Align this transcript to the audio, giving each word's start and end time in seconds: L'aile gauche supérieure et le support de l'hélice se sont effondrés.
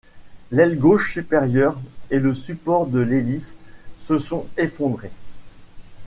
L'aile 0.49 0.79
gauche 0.79 1.13
supérieure 1.13 1.79
et 2.09 2.17
le 2.17 2.33
support 2.33 2.87
de 2.87 2.97
l'hélice 2.97 3.57
se 3.99 4.17
sont 4.17 4.47
effondrés. 4.57 5.11